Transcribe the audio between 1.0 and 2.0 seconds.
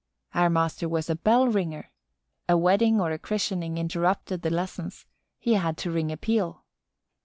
a bell ringer.